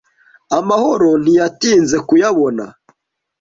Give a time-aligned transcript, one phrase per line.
[0.57, 2.65] Amahoro ntiyatinze kuyabona.